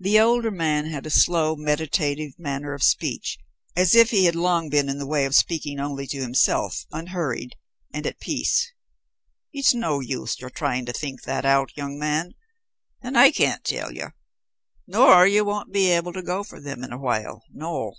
The 0.00 0.18
older 0.18 0.50
man 0.50 0.86
had 0.86 1.04
a 1.04 1.10
slow, 1.10 1.54
meditative 1.54 2.32
manner 2.38 2.72
of 2.72 2.82
speech 2.82 3.38
as 3.76 3.94
if 3.94 4.08
he 4.10 4.24
had 4.24 4.34
long 4.34 4.70
been 4.70 4.88
in 4.88 4.96
the 4.96 5.06
way 5.06 5.26
of 5.26 5.34
speaking 5.34 5.78
only 5.78 6.06
to 6.06 6.22
himself, 6.22 6.86
unhurried, 6.92 7.54
and 7.92 8.06
at 8.06 8.20
peace. 8.20 8.72
"It's 9.52 9.74
no 9.74 10.00
use 10.00 10.40
your 10.40 10.48
trying 10.48 10.86
to 10.86 10.94
think 10.94 11.24
that 11.24 11.44
out, 11.44 11.76
young 11.76 11.98
man, 11.98 12.32
and 13.02 13.18
I 13.18 13.30
can't 13.30 13.62
tell 13.62 13.92
you. 13.92 14.12
Nor 14.86 15.26
you 15.26 15.44
won't 15.44 15.74
be 15.74 15.90
able 15.90 16.14
to 16.14 16.22
go 16.22 16.42
for 16.42 16.58
them 16.58 16.82
in 16.82 16.90
a 16.90 16.96
while. 16.98 17.44
No." 17.52 17.96